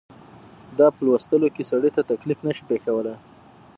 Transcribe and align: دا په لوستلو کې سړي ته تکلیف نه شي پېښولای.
دا 0.77 0.87
په 0.95 0.99
لوستلو 1.05 1.47
کې 1.55 1.63
سړي 1.71 1.89
ته 1.95 2.01
تکلیف 2.11 2.39
نه 2.47 2.51
شي 2.57 2.63
پېښولای. 2.69 3.17